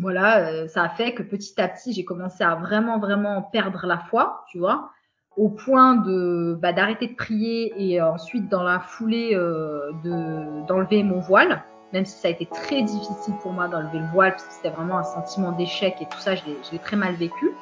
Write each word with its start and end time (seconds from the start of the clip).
voilà, 0.00 0.68
ça 0.68 0.84
a 0.84 0.88
fait 0.88 1.12
que 1.14 1.22
petit 1.22 1.60
à 1.60 1.68
petit, 1.68 1.92
j'ai 1.92 2.04
commencé 2.04 2.42
à 2.42 2.54
vraiment, 2.54 2.98
vraiment 2.98 3.42
perdre 3.42 3.86
la 3.86 3.98
foi, 3.98 4.44
tu 4.50 4.58
vois, 4.58 4.90
au 5.36 5.48
point 5.48 5.96
de 5.96 6.58
bah, 6.60 6.72
d'arrêter 6.72 7.08
de 7.08 7.14
prier 7.14 7.72
et 7.76 8.00
ensuite 8.00 8.48
dans 8.48 8.62
la 8.62 8.80
foulée 8.80 9.34
de 9.34 10.66
d'enlever 10.66 11.02
mon 11.02 11.20
voile 11.20 11.62
même 11.92 12.06
si 12.06 12.18
ça 12.18 12.28
a 12.28 12.30
été 12.30 12.46
très 12.46 12.82
difficile 12.82 13.34
pour 13.42 13.52
moi 13.52 13.68
d'enlever 13.68 13.98
le 13.98 14.06
voile, 14.06 14.32
parce 14.32 14.44
que 14.44 14.52
c'était 14.54 14.70
vraiment 14.70 14.98
un 14.98 15.04
sentiment 15.04 15.52
d'échec 15.52 15.96
et 16.00 16.06
tout 16.06 16.18
ça, 16.18 16.34
je 16.34 16.42
l'ai 16.72 16.78
très 16.78 16.96
mal 16.96 17.14
vécu. 17.14 17.52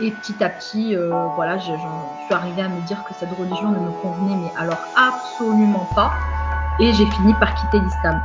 Et 0.00 0.10
petit 0.10 0.42
à 0.42 0.48
petit, 0.48 0.96
euh, 0.96 1.10
voilà, 1.36 1.58
je, 1.58 1.72
je, 1.72 2.24
suis 2.24 2.34
arrivée 2.34 2.62
à 2.62 2.68
me 2.68 2.80
dire 2.86 3.02
que 3.04 3.14
cette 3.14 3.30
religion 3.30 3.70
ne 3.70 3.78
me 3.78 3.90
convenait, 4.02 4.36
mais 4.36 4.52
alors 4.58 4.78
absolument 4.96 5.86
pas. 5.94 6.12
Et 6.80 6.92
j'ai 6.92 7.06
fini 7.06 7.34
par 7.34 7.54
quitter 7.54 7.78
l'islam. 7.78 8.20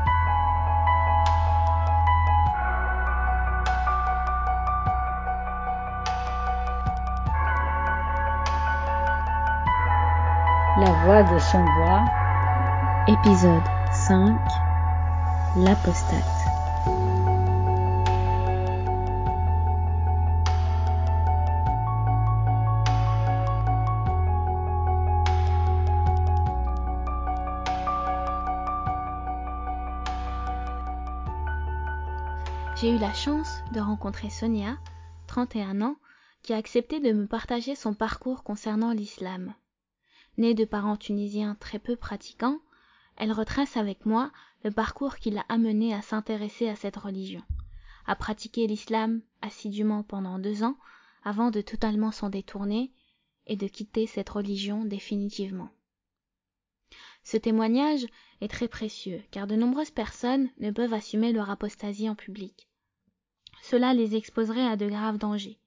Voix 11.08 11.24
de 11.24 11.40
son 11.40 11.64
bois. 11.64 12.04
Épisode 13.08 13.64
5 13.94 14.38
L'apostate. 15.56 16.22
J'ai 32.76 32.94
eu 32.94 32.98
la 32.98 33.14
chance 33.14 33.64
de 33.72 33.80
rencontrer 33.80 34.30
Sonia, 34.30 34.78
31 35.28 35.82
ans, 35.82 35.96
qui 36.44 36.52
a 36.52 36.58
accepté 36.58 37.00
de 37.00 37.14
me 37.14 37.28
partager 37.28 37.76
son 37.76 37.94
parcours 37.94 38.44
concernant 38.44 38.92
l'islam. 38.92 39.54
Née 40.38 40.54
de 40.54 40.66
parents 40.66 40.98
tunisiens 40.98 41.56
très 41.60 41.80
peu 41.80 41.96
pratiquants, 41.96 42.60
elle 43.16 43.32
retrace 43.32 43.76
avec 43.76 44.06
moi 44.06 44.32
le 44.64 44.72
parcours 44.72 45.16
qui 45.16 45.32
l'a 45.32 45.46
amenée 45.50 45.94
à 45.94 46.02
s'intéresser 46.02 46.70
à 46.70 46.76
cette 46.76 46.98
religion, 46.98 47.42
à 48.06 48.16
pratiquer 48.16 48.68
l'islam 48.68 49.22
assidûment 49.42 50.04
pendant 50.04 50.38
deux 50.38 50.64
ans 50.64 50.78
avant 51.24 51.50
de 51.50 51.62
totalement 51.62 52.12
s'en 52.12 52.30
détourner 52.30 52.92
et 53.48 53.56
de 53.56 53.68
quitter 53.68 54.06
cette 54.06 54.30
religion 54.30 54.86
définitivement. 54.86 55.70
Ce 57.24 57.38
témoignage 57.38 58.06
est 58.42 58.48
très 58.48 58.68
précieux 58.68 59.22
car 59.32 59.48
de 59.48 59.56
nombreuses 59.56 59.92
personnes 59.92 60.50
ne 60.60 60.72
peuvent 60.72 60.94
assumer 60.94 61.34
leur 61.34 61.50
apostasie 61.50 62.10
en 62.10 62.16
public. 62.16 62.70
Cela 63.64 63.94
les 63.94 64.16
exposerait 64.16 64.68
à 64.68 64.78
de 64.78 64.88
graves 64.88 65.18
dangers. 65.18 65.60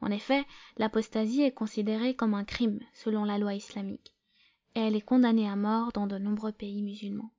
En 0.00 0.10
effet, 0.10 0.44
l'apostasie 0.78 1.42
est 1.42 1.52
considérée 1.52 2.14
comme 2.14 2.34
un 2.34 2.44
crime 2.44 2.80
selon 2.94 3.24
la 3.24 3.38
loi 3.38 3.54
islamique 3.54 4.14
et 4.74 4.80
elle 4.80 4.96
est 4.96 5.00
condamnée 5.00 5.48
à 5.48 5.56
mort 5.56 5.92
dans 5.92 6.06
de 6.06 6.18
nombreux 6.18 6.52
pays 6.52 6.82
musulmans. 6.82 7.32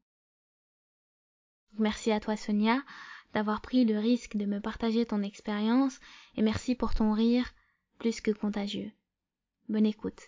Merci 1.79 2.11
à 2.11 2.19
toi 2.19 2.35
Sonia 2.35 2.81
d'avoir 3.33 3.61
pris 3.61 3.85
le 3.85 3.97
risque 3.97 4.35
de 4.35 4.45
me 4.45 4.59
partager 4.59 5.05
ton 5.05 5.21
expérience 5.23 5.99
et 6.35 6.41
merci 6.41 6.75
pour 6.75 6.93
ton 6.93 7.13
rire 7.13 7.49
plus 7.97 8.19
que 8.19 8.31
contagieux. 8.31 8.91
Bonne 9.69 9.85
écoute. 9.85 10.21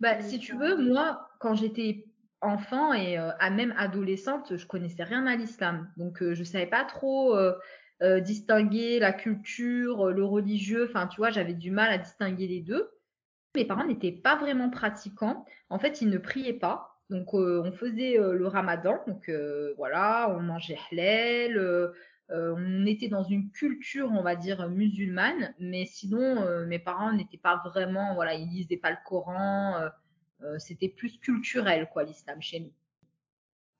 Bah, 0.00 0.20
si 0.22 0.38
tu 0.38 0.56
veux, 0.56 0.76
moi, 0.76 1.30
quand 1.38 1.54
j'étais 1.54 2.06
enfant 2.40 2.94
et 2.94 3.18
euh, 3.18 3.30
même 3.50 3.74
adolescente, 3.76 4.56
je 4.56 4.66
connaissais 4.66 5.04
rien 5.04 5.26
à 5.26 5.36
l'islam. 5.36 5.92
Donc, 5.98 6.22
euh, 6.22 6.34
je 6.34 6.42
savais 6.42 6.66
pas 6.66 6.84
trop 6.84 7.36
euh, 7.36 7.52
distinguer 8.22 8.98
la 8.98 9.12
culture, 9.12 10.10
le 10.10 10.24
religieux. 10.24 10.86
Enfin, 10.88 11.06
tu 11.06 11.16
vois, 11.18 11.30
j'avais 11.30 11.54
du 11.54 11.70
mal 11.70 11.92
à 11.92 11.98
distinguer 11.98 12.46
les 12.46 12.60
deux. 12.60 12.90
Mes 13.54 13.64
parents 13.64 13.86
n'étaient 13.86 14.12
pas 14.12 14.36
vraiment 14.36 14.70
pratiquants. 14.70 15.44
En 15.68 15.78
fait, 15.78 16.00
ils 16.00 16.08
ne 16.08 16.18
priaient 16.18 16.52
pas. 16.52 16.98
Donc, 17.10 17.34
on 17.34 17.72
faisait 17.72 18.16
le 18.16 18.46
ramadan. 18.46 18.98
Donc, 19.06 19.30
voilà, 19.76 20.34
on 20.34 20.40
mangeait 20.40 20.78
halal. 20.90 21.92
on 22.30 22.86
était 22.86 23.08
dans 23.08 23.24
une 23.24 23.50
culture, 23.50 24.10
on 24.12 24.22
va 24.22 24.36
dire, 24.36 24.68
musulmane. 24.68 25.54
Mais 25.58 25.84
sinon, 25.86 26.66
mes 26.66 26.78
parents 26.78 27.12
n'étaient 27.12 27.38
pas 27.38 27.60
vraiment, 27.64 28.14
voilà, 28.14 28.34
ils 28.34 28.48
lisaient 28.48 28.76
pas 28.76 28.90
le 28.90 28.98
Coran. 29.04 29.90
C'était 30.58 30.88
plus 30.88 31.18
culturel, 31.18 31.88
quoi, 31.92 32.04
l'islam 32.04 32.40
chez 32.40 32.60
nous. 32.60 32.72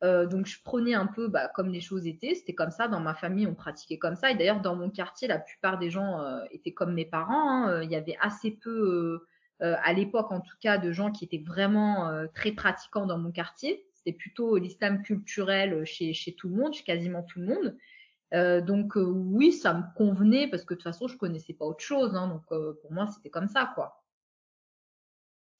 Euh, 0.03 0.27
donc 0.27 0.47
je 0.47 0.63
prenais 0.63 0.95
un 0.95 1.07
peu 1.07 1.29
bah, 1.29 1.49
comme 1.49 1.69
les 1.69 1.81
choses 1.81 2.07
étaient, 2.07 2.35
c'était 2.35 2.55
comme 2.55 2.71
ça, 2.71 2.89
dans 2.89 3.01
ma 3.01 3.15
famille 3.15 3.47
on 3.47 3.55
pratiquait 3.55 3.99
comme 3.99 4.17
ça, 4.17 4.31
et 4.31 4.35
d'ailleurs 4.35 4.63
dans 4.63 4.75
mon 4.75 4.89
quartier 4.89 5.29
la 5.29 5.39
plupart 5.39 5.79
des 5.79 5.91
gens 5.91 6.21
euh, 6.21 6.41
étaient 6.51 6.73
comme 6.73 6.95
mes 6.95 7.05
parents, 7.05 7.67
hein. 7.67 7.83
il 7.83 7.91
y 7.91 7.97
avait 7.97 8.17
assez 8.21 8.53
peu, 8.53 9.27
euh, 9.63 9.77
à 9.83 9.93
l'époque 9.93 10.33
en 10.33 10.41
tout 10.41 10.57
cas, 10.61 10.79
de 10.79 10.91
gens 10.91 11.11
qui 11.13 11.25
étaient 11.25 11.43
vraiment 11.47 12.11
très 12.35 12.53
pratiquants 12.53 13.07
dans 13.07 13.19
mon 13.19 13.31
quartier, 13.31 13.85
c'était 13.93 14.17
plutôt 14.17 14.57
l'islam 14.57 15.03
culturel 15.03 15.85
chez, 15.85 16.15
chez 16.15 16.35
tout 16.35 16.49
le 16.49 16.57
monde, 16.57 16.73
chez 16.73 16.85
quasiment 16.85 17.23
tout 17.23 17.41
le 17.41 17.47
monde. 17.47 18.65
donc 18.67 18.93
oui, 18.97 19.53
ça 19.53 19.75
me 19.75 19.83
convenait 19.97 20.49
parce 20.49 20.65
que 20.65 20.73
de 20.73 20.79
toute 20.79 20.85
façon 20.85 21.09
je 21.09 21.19
connaissais 21.19 21.53
pas 21.53 21.67
autre 21.67 21.85
chose, 21.85 22.15
hein, 22.15 22.29
donc 22.29 22.47
pour 22.47 22.91
moi 22.93 23.07
c'était 23.15 23.29
comme 23.29 23.49
ça 23.49 23.71
quoi. 23.75 24.00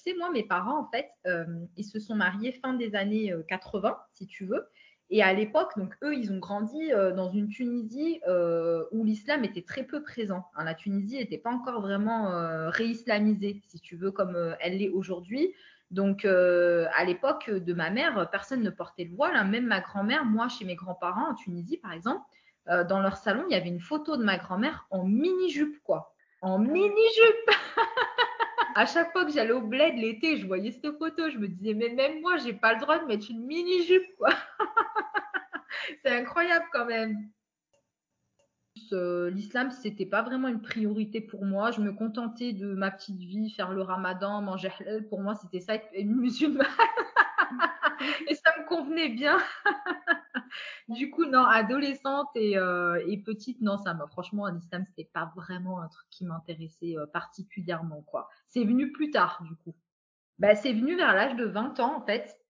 Sais, 0.03 0.15
moi, 0.15 0.31
mes 0.31 0.45
parents, 0.45 0.79
en 0.79 0.91
fait, 0.91 1.11
euh, 1.27 1.45
ils 1.77 1.85
se 1.85 2.01
sont 2.01 2.15
mariés 2.15 2.53
fin 2.53 2.73
des 2.73 2.95
années 2.95 3.35
80, 3.49 3.91
euh, 3.91 3.95
si 4.15 4.27
tu 4.27 4.47
veux. 4.47 4.67
Et 5.11 5.23
à 5.23 5.35
l'époque, 5.35 5.73
donc 5.77 5.95
eux, 6.03 6.15
ils 6.15 6.33
ont 6.33 6.39
grandi 6.39 6.91
euh, 6.93 7.13
dans 7.13 7.29
une 7.29 7.49
Tunisie 7.49 8.19
où 8.93 9.05
l'islam 9.05 9.45
était 9.45 9.61
très 9.61 9.83
peu 9.83 10.03
présent. 10.03 10.47
Hein, 10.55 10.65
la 10.65 10.75
Tunisie 10.75 11.19
n'était 11.19 11.37
pas 11.37 11.51
encore 11.51 11.83
vraiment 11.83 12.31
réislamisée, 12.71 13.61
si 13.67 13.79
tu 13.81 13.97
veux, 13.97 14.11
comme 14.11 14.57
elle 14.61 14.79
l'est 14.79 14.89
aujourd'hui. 14.89 15.53
Donc, 15.91 16.25
à 16.25 17.05
l'époque 17.05 17.51
de 17.51 17.75
ma 17.75 17.91
mère, 17.91 18.31
personne 18.31 18.63
ne 18.63 18.71
portait 18.71 19.05
le 19.05 19.15
voile. 19.15 19.37
Hein. 19.37 19.45
Même 19.45 19.67
ma 19.67 19.81
grand-mère, 19.81 20.25
moi, 20.25 20.49
chez 20.49 20.65
mes 20.65 20.77
grands-parents 20.77 21.33
en 21.33 21.35
Tunisie, 21.35 21.77
par 21.77 21.93
exemple, 21.93 22.23
dans 22.67 23.01
leur 23.01 23.17
salon, 23.17 23.45
il 23.51 23.53
y 23.53 23.57
avait 23.57 23.69
une 23.69 23.81
photo 23.81 24.17
de 24.17 24.25
ma 24.25 24.39
grand-mère 24.39 24.87
en 24.91 25.05
mini-jupe, 25.05 25.83
quoi. 25.83 26.15
En 26.41 26.59
mini-jupe 26.59 27.51
à 28.81 28.87
chaque 28.87 29.13
fois 29.13 29.27
que 29.27 29.33
j'allais 29.33 29.53
au 29.53 29.61
bled 29.61 29.99
l'été, 29.99 30.39
je 30.39 30.47
voyais 30.47 30.71
cette 30.71 30.97
photo, 30.97 31.29
je 31.29 31.37
me 31.37 31.49
disais, 31.49 31.75
mais 31.75 31.91
même 31.91 32.23
moi, 32.23 32.39
j'ai 32.39 32.55
pas 32.55 32.73
le 32.73 32.81
droit 32.81 32.99
de 32.99 33.05
mettre 33.05 33.31
une 33.31 33.45
mini-jupe, 33.45 34.17
quoi. 34.17 34.31
c'est 36.03 36.19
incroyable 36.19 36.65
quand 36.73 36.87
même. 36.87 37.29
Euh, 38.95 39.29
l'islam, 39.29 39.71
c'était 39.71 40.07
pas 40.07 40.23
vraiment 40.23 40.49
une 40.49 40.63
priorité 40.63 41.21
pour 41.21 41.45
moi. 41.45 41.73
Je 41.73 41.83
me 41.83 41.93
contentais 41.93 42.55
de 42.55 42.73
ma 42.73 42.91
petite 42.91 43.19
vie, 43.19 43.51
faire 43.51 43.71
le 43.71 43.83
ramadan, 43.83 44.41
manger. 44.41 44.71
Pour 45.11 45.21
moi, 45.21 45.35
c'était 45.35 45.61
ça 45.61 45.75
être 45.75 45.93
musulmane. 46.03 46.67
et 48.29 48.35
ça 48.35 48.51
me 48.59 48.67
convenait 48.67 49.11
bien. 49.11 49.37
du 50.91 51.11
coup, 51.11 51.25
non, 51.25 51.45
adolescente 51.45 52.29
et, 52.35 52.59
euh, 52.59 53.03
et 53.07 53.19
petite, 53.19 53.61
non, 53.61 53.79
ça 53.79 53.95
m'a 53.95 54.07
franchement, 54.07 54.47
l'islam, 54.49 54.85
c'était 54.89 55.11
pas 55.13 55.33
vraiment 55.37 55.81
un 55.81 55.89
truc 55.89 56.07
qui 56.11 56.25
m'intéressait 56.25 56.97
euh, 56.97 57.07
particulièrement, 57.07 58.03
quoi. 58.03 58.29
C'est 58.49 58.65
venu 58.65 58.93
plus 58.93 59.11
tard, 59.11 59.43
du 59.45 59.55
coup. 59.57 59.75
Bah, 60.39 60.55
c'est 60.55 60.73
venu 60.73 60.97
vers 60.97 61.15
l'âge 61.15 61.37
de 61.37 61.45
20 61.45 61.81
ans, 61.81 61.97
en 61.97 62.05
fait, 62.05 62.41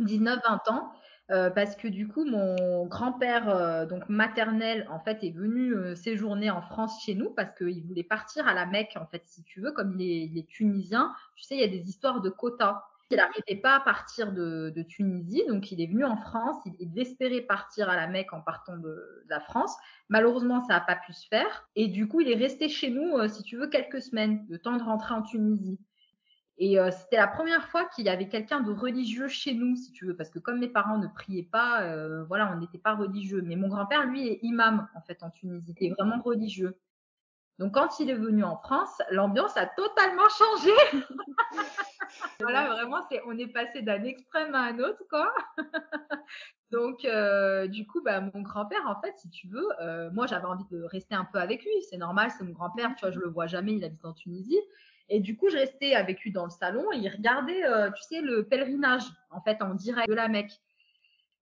19-20 0.00 0.70
ans. 0.70 0.92
Euh, 1.30 1.50
parce 1.50 1.76
que 1.76 1.88
du 1.88 2.08
coup, 2.08 2.24
mon 2.24 2.86
grand-père, 2.86 3.54
euh, 3.54 3.84
donc 3.84 4.08
maternel, 4.08 4.88
en 4.90 4.98
fait, 4.98 5.22
est 5.22 5.30
venu 5.30 5.74
euh, 5.74 5.94
séjourner 5.94 6.50
en 6.50 6.62
France 6.62 7.02
chez 7.04 7.14
nous 7.14 7.28
parce 7.28 7.54
qu'il 7.54 7.86
voulait 7.86 8.02
partir 8.02 8.48
à 8.48 8.54
la 8.54 8.64
Mecque, 8.64 8.96
en 8.96 9.06
fait, 9.06 9.22
si 9.26 9.42
tu 9.42 9.60
veux, 9.60 9.72
comme 9.72 9.92
il 10.00 10.02
est, 10.02 10.24
il 10.24 10.38
est 10.38 10.48
tunisien. 10.48 11.12
Tu 11.36 11.44
sais, 11.44 11.54
il 11.56 11.60
y 11.60 11.64
a 11.64 11.68
des 11.68 11.86
histoires 11.86 12.22
de 12.22 12.30
quotas 12.30 12.82
il 13.10 13.16
n'arrivait 13.16 13.60
pas 13.60 13.76
à 13.76 13.80
partir 13.80 14.32
de, 14.32 14.82
Tunisie, 14.88 15.42
donc 15.48 15.72
il 15.72 15.80
est 15.80 15.86
venu 15.86 16.04
en 16.04 16.16
France. 16.16 16.56
Il, 16.78 16.98
espérait 16.98 17.40
partir 17.40 17.88
à 17.88 17.96
la 17.96 18.06
Mecque 18.06 18.32
en 18.32 18.40
partant 18.40 18.76
de, 18.76 19.24
la 19.28 19.40
France. 19.40 19.74
Malheureusement, 20.08 20.60
ça 20.62 20.74
n'a 20.74 20.80
pas 20.80 20.96
pu 20.96 21.12
se 21.12 21.26
faire. 21.28 21.68
Et 21.74 21.88
du 21.88 22.06
coup, 22.08 22.20
il 22.20 22.30
est 22.30 22.36
resté 22.36 22.68
chez 22.68 22.90
nous, 22.90 23.16
euh, 23.16 23.28
si 23.28 23.42
tu 23.42 23.56
veux, 23.56 23.68
quelques 23.68 24.02
semaines, 24.02 24.44
le 24.48 24.58
temps 24.58 24.76
de 24.76 24.82
rentrer 24.82 25.14
en 25.14 25.22
Tunisie. 25.22 25.78
Et 26.58 26.78
euh, 26.78 26.90
c'était 26.90 27.16
la 27.16 27.28
première 27.28 27.68
fois 27.68 27.84
qu'il 27.86 28.04
y 28.04 28.08
avait 28.08 28.28
quelqu'un 28.28 28.60
de 28.60 28.72
religieux 28.72 29.28
chez 29.28 29.54
nous, 29.54 29.76
si 29.76 29.92
tu 29.92 30.06
veux, 30.06 30.16
parce 30.16 30.28
que 30.28 30.40
comme 30.40 30.58
mes 30.58 30.68
parents 30.68 30.98
ne 30.98 31.06
priaient 31.06 31.48
pas, 31.50 31.82
euh, 31.82 32.24
voilà, 32.24 32.52
on 32.52 32.58
n'était 32.58 32.78
pas 32.78 32.94
religieux. 32.94 33.42
Mais 33.42 33.54
mon 33.54 33.68
grand-père, 33.68 34.06
lui, 34.06 34.26
est 34.28 34.40
imam 34.42 34.88
en 34.94 35.00
fait 35.02 35.22
en 35.22 35.30
Tunisie, 35.30 35.74
il 35.80 35.86
est 35.86 35.94
vraiment 35.94 36.20
religieux. 36.20 36.76
Donc 37.58 37.74
quand 37.74 37.98
il 37.98 38.08
est 38.08 38.14
venu 38.14 38.44
en 38.44 38.56
France, 38.56 39.02
l'ambiance 39.10 39.56
a 39.56 39.66
totalement 39.66 40.28
changé. 40.28 40.70
voilà, 42.40 42.68
vraiment, 42.68 42.98
c'est, 43.10 43.20
on 43.26 43.36
est 43.36 43.48
passé 43.48 43.82
d'un 43.82 44.04
extrême 44.04 44.54
à 44.54 44.60
un 44.60 44.78
autre, 44.78 45.02
quoi. 45.10 45.32
Donc, 46.70 47.04
euh, 47.04 47.66
du 47.66 47.86
coup, 47.86 48.02
bah, 48.02 48.20
mon 48.20 48.42
grand-père, 48.42 48.86
en 48.86 49.00
fait, 49.00 49.14
si 49.16 49.30
tu 49.30 49.48
veux, 49.48 49.66
euh, 49.80 50.10
moi, 50.12 50.26
j'avais 50.26 50.44
envie 50.44 50.66
de 50.70 50.82
rester 50.82 51.14
un 51.14 51.24
peu 51.24 51.38
avec 51.38 51.64
lui. 51.64 51.72
C'est 51.88 51.96
normal, 51.96 52.30
c'est 52.36 52.44
mon 52.44 52.52
grand-père, 52.52 52.94
tu 52.96 53.06
vois, 53.06 53.10
je 53.10 53.18
le 53.18 53.28
vois 53.28 53.46
jamais, 53.46 53.74
il 53.74 53.84
habite 53.84 54.04
en 54.04 54.12
Tunisie. 54.12 54.60
Et 55.08 55.20
du 55.20 55.36
coup, 55.36 55.48
je 55.48 55.56
restais 55.56 55.94
avec 55.94 56.20
lui 56.20 56.30
dans 56.30 56.44
le 56.44 56.50
salon 56.50 56.92
et 56.92 56.98
il 56.98 57.08
regardait, 57.08 57.64
euh, 57.64 57.90
tu 57.90 58.02
sais, 58.02 58.20
le 58.20 58.46
pèlerinage, 58.46 59.04
en 59.30 59.40
fait, 59.40 59.62
en 59.62 59.74
direct 59.74 60.08
de 60.08 60.14
la 60.14 60.28
Mecque. 60.28 60.52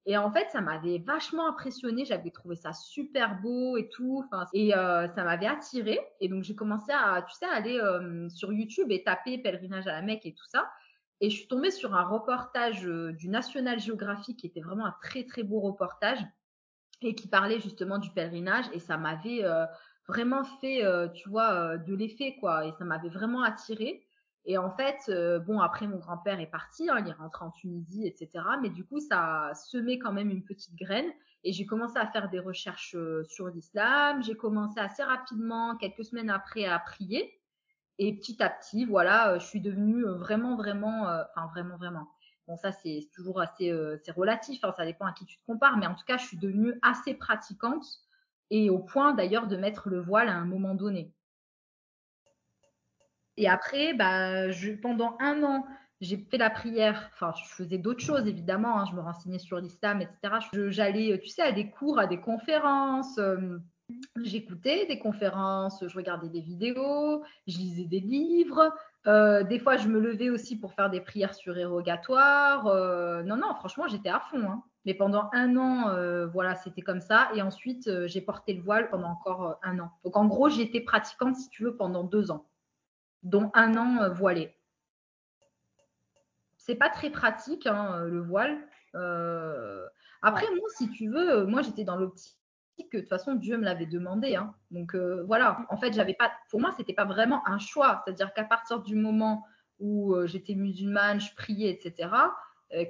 Et 0.08 0.16
en 0.16 0.30
fait, 0.30 0.48
ça 0.52 0.60
m'avait 0.60 0.98
vachement 0.98 1.48
impressionné. 1.48 2.04
J'avais 2.04 2.30
trouvé 2.30 2.54
ça 2.54 2.72
super 2.72 3.40
beau 3.40 3.76
et 3.76 3.88
tout. 3.88 4.24
Et 4.52 4.72
euh, 4.74 5.08
ça 5.08 5.24
m'avait 5.24 5.48
attiré. 5.48 5.98
Et 6.20 6.28
donc, 6.28 6.44
j'ai 6.44 6.54
commencé 6.54 6.92
à, 6.92 7.22
tu 7.22 7.34
sais, 7.34 7.46
aller 7.46 7.78
euh, 7.80 8.28
sur 8.28 8.52
YouTube 8.52 8.92
et 8.92 9.02
taper 9.02 9.38
pèlerinage 9.38 9.88
à 9.88 9.92
la 9.92 10.02
Mecque 10.02 10.24
et 10.24 10.32
tout 10.32 10.46
ça. 10.46 10.70
Et 11.20 11.28
je 11.28 11.36
suis 11.36 11.48
tombée 11.48 11.72
sur 11.72 11.96
un 11.96 12.04
reportage 12.04 12.86
euh, 12.86 13.12
du 13.14 13.28
National 13.28 13.80
Geographic 13.80 14.38
qui 14.38 14.46
était 14.46 14.60
vraiment 14.60 14.86
un 14.86 14.94
très 15.02 15.24
très 15.24 15.42
beau 15.42 15.58
reportage 15.58 16.20
et 17.02 17.16
qui 17.16 17.26
parlait 17.26 17.58
justement 17.58 17.98
du 17.98 18.10
pèlerinage. 18.10 18.66
Et 18.72 18.78
ça 18.78 18.96
m'avait 18.98 19.44
vraiment 20.06 20.44
fait, 20.44 20.82
tu 21.14 21.28
vois, 21.28 21.76
de 21.76 21.94
l'effet 21.94 22.36
quoi. 22.40 22.64
Et 22.64 22.72
ça 22.78 22.84
m'avait 22.84 23.10
vraiment 23.10 23.42
attiré. 23.42 24.06
Et 24.48 24.58
en 24.58 24.70
fait, 24.70 25.00
euh, 25.08 25.40
bon, 25.40 25.58
après 25.58 25.88
mon 25.88 25.98
grand-père 25.98 26.38
est 26.38 26.46
parti, 26.46 26.88
hein, 26.88 26.98
il 27.00 27.08
est 27.08 27.12
rentré 27.12 27.44
en 27.44 27.50
Tunisie, 27.50 28.06
etc. 28.06 28.31
Mais 28.62 28.70
du 28.70 28.84
coup, 28.84 29.00
ça 29.00 29.48
a 29.48 29.54
semé 29.54 29.98
quand 29.98 30.12
même 30.12 30.31
une 30.31 30.44
petite 30.44 30.76
graine. 30.76 31.10
Et 31.43 31.52
j'ai 31.52 31.66
commencé 31.66 31.98
à 31.98 32.06
faire 32.06 32.31
des 32.31 32.38
recherches 32.38 32.94
euh, 32.94 33.25
sur 33.25 33.48
l'islam. 33.48 34.22
J'ai 34.22 34.37
commencé 34.37 34.78
assez 34.78 35.02
rapidement, 35.02 35.76
quelques 35.76 36.04
semaines 36.04 36.31
après, 36.31 36.64
à 36.64 36.78
prier. 36.78 37.40
Et 37.98 38.16
petit 38.16 38.40
à 38.40 38.48
petit, 38.48 38.84
voilà, 38.84 39.32
euh, 39.32 39.38
je 39.40 39.46
suis 39.46 39.60
devenue 39.60 40.04
vraiment, 40.04 40.56
vraiment, 40.56 41.02
enfin 41.02 41.49
vraiment, 41.52 41.76
vraiment. 41.76 42.06
Bon, 42.46 42.56
ça 42.56 42.70
c'est 42.70 43.08
toujours 43.12 43.40
assez, 43.40 43.75
c'est 44.04 44.12
relatif, 44.12 44.62
hein, 44.62 44.72
ça 44.76 44.84
dépend 44.84 45.06
à 45.06 45.12
qui 45.12 45.26
tu 45.26 45.38
te 45.38 45.44
compares. 45.46 45.76
Mais 45.76 45.87
en 45.87 45.94
tout 45.96 46.04
cas, 46.06 46.19
je 46.19 46.25
suis 46.25 46.38
devenue 46.38 46.78
assez 46.82 47.14
pratiquante 47.14 47.84
et 48.50 48.70
au 48.70 48.78
point 48.78 49.12
d'ailleurs 49.12 49.49
de 49.49 49.56
mettre 49.56 49.88
le 49.88 50.00
voile 50.00 50.28
à 50.28 50.37
un 50.37 50.44
moment 50.44 50.75
donné. 50.76 51.12
Et 53.36 53.48
après, 53.48 53.94
bah, 53.94 54.48
pendant 54.82 55.16
un 55.20 55.42
an, 55.42 55.66
j'ai 56.00 56.16
fait 56.16 56.38
la 56.38 56.50
prière. 56.50 57.10
Enfin, 57.14 57.32
je 57.32 57.48
faisais 57.54 57.78
d'autres 57.78 58.04
choses, 58.04 58.26
évidemment. 58.26 58.78
Hein. 58.78 58.84
je 58.90 58.96
me 58.96 59.00
renseignais 59.00 59.38
sur 59.38 59.58
l'islam, 59.58 60.00
etc. 60.00 60.34
J'allais, 60.68 61.18
tu 61.22 61.28
sais, 61.28 61.42
à 61.42 61.52
des 61.52 61.70
cours, 61.70 61.98
à 61.98 62.06
des 62.06 62.20
conférences. 62.20 63.18
Euh, 63.18 63.58
j'écoutais 64.22 64.86
des 64.86 64.98
conférences, 64.98 65.84
je 65.86 65.96
regardais 65.96 66.28
des 66.28 66.40
vidéos, 66.40 67.22
je 67.46 67.58
lisais 67.58 67.84
des 67.84 68.00
livres. 68.00 68.74
Euh, 69.06 69.44
des 69.44 69.58
fois, 69.60 69.76
je 69.76 69.88
me 69.88 70.00
levais 70.00 70.30
aussi 70.30 70.58
pour 70.58 70.72
faire 70.72 70.90
des 70.90 71.00
prières 71.00 71.34
surérogatoires. 71.34 72.66
Euh, 72.66 73.22
non, 73.22 73.36
non, 73.36 73.54
franchement, 73.54 73.86
j'étais 73.86 74.08
à 74.08 74.20
fond. 74.20 74.42
Hein. 74.42 74.62
Mais 74.84 74.94
pendant 74.94 75.30
un 75.32 75.56
an, 75.56 76.26
voilà, 76.32 76.54
c'était 76.54 76.82
comme 76.82 77.00
ça. 77.00 77.28
Et 77.34 77.42
ensuite, 77.42 77.90
j'ai 78.06 78.20
porté 78.20 78.54
le 78.54 78.62
voile 78.62 78.88
pendant 78.88 79.08
encore 79.08 79.58
un 79.64 79.80
an. 79.80 79.90
Donc, 80.04 80.16
en 80.16 80.26
gros, 80.26 80.48
j'étais 80.48 80.80
pratiquante, 80.80 81.34
si 81.34 81.48
tu 81.48 81.64
veux, 81.64 81.76
pendant 81.76 82.04
deux 82.04 82.30
ans 82.30 82.46
dont 83.26 83.50
un 83.55 83.76
an 83.76 84.02
euh, 84.02 84.08
voilé. 84.08 84.55
C'est 86.56 86.76
pas 86.76 86.88
très 86.88 87.11
pratique 87.11 87.67
hein, 87.67 87.99
euh, 87.99 88.08
le 88.08 88.20
voile. 88.20 88.56
Euh, 88.94 89.87
après, 90.23 90.46
moi, 90.50 90.69
si 90.76 90.88
tu 90.90 91.08
veux, 91.08 91.44
moi 91.44 91.62
j'étais 91.62 91.84
dans 91.84 91.96
l'optique 91.96 92.34
que 92.90 92.96
de 92.96 93.02
toute 93.02 93.08
façon 93.08 93.34
Dieu 93.34 93.56
me 93.58 93.64
l'avait 93.64 93.87
demandé. 93.87 94.37
Hein. 94.37 94.55
Donc 94.70 94.94
voilà, 94.94 95.67
en 95.70 95.76
fait, 95.76 95.93
j'avais 95.93 96.14
pas, 96.14 96.31
pour 96.50 96.61
moi, 96.61 96.75
c'était 96.76 96.93
pas 96.93 97.05
vraiment 97.05 97.46
un 97.49 97.58
choix. 97.58 98.02
C'est-à-dire 98.05 98.32
qu'à 98.34 98.44
partir 98.44 98.81
du 98.81 98.96
moment 98.96 99.44
où 99.78 100.14
j'étais 100.26 100.55
musulmane, 100.55 101.20
je 101.20 101.34
priais, 101.34 101.70
etc., 101.70 102.11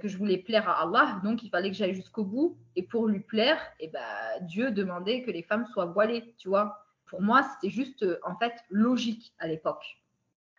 que 0.01 0.09
je 0.09 0.17
voulais 0.17 0.39
plaire 0.39 0.69
à 0.69 0.83
Allah, 0.83 1.21
donc 1.23 1.43
il 1.43 1.51
fallait 1.51 1.71
que 1.71 1.77
j'aille 1.77 1.95
jusqu'au 1.95 2.25
bout. 2.25 2.57
Et 2.75 2.83
pour 2.83 3.07
lui 3.07 3.21
plaire, 3.21 3.61
eh 3.79 3.89
ben, 3.89 4.01
Dieu 4.41 4.73
demandait 4.73 5.23
que 5.23 5.31
les 5.31 5.43
femmes 5.43 5.67
soient 5.67 5.87
voilées, 5.87 6.35
tu 6.39 6.49
vois. 6.49 6.85
Pour 7.07 7.23
moi, 7.23 7.45
c'était 7.45 7.73
juste 7.73 8.05
en 8.25 8.37
fait 8.39 8.55
logique 8.71 9.35
à 9.39 9.47
l'époque 9.47 10.01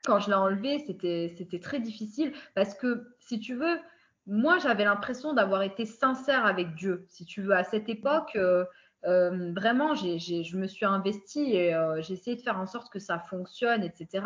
quand 0.07 0.21
je 0.21 0.29
l'ai 0.29 0.35
enlevé, 0.35 0.79
c'était, 0.79 1.59
très 1.59 1.81
difficile 1.81 2.31
parce 2.55 2.73
que, 2.73 3.13
si 3.19 3.39
tu 3.41 3.55
veux, 3.55 3.77
moi, 4.25 4.57
j'avais 4.57 4.85
l'impression 4.85 5.33
d'avoir 5.33 5.63
été 5.63 5.85
sincère 5.85 6.45
avec 6.45 6.75
Dieu. 6.75 7.05
Si 7.09 7.25
tu 7.25 7.41
veux, 7.41 7.53
à 7.53 7.65
cette 7.65 7.89
époque, 7.89 8.37
euh, 8.37 8.63
euh, 9.05 9.51
vraiment, 9.53 9.95
je 9.95 10.55
me 10.55 10.67
suis 10.67 10.85
investie 10.85 11.53
et 11.53 11.75
euh, 11.75 12.01
j'ai 12.01 12.13
essayé 12.13 12.37
de 12.37 12.41
faire 12.41 12.57
en 12.57 12.65
sorte 12.65 12.91
que 12.91 12.99
ça 12.99 13.19
fonctionne, 13.19 13.83
etc. 13.83 14.25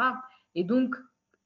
Et 0.53 0.63
donc, 0.63 0.95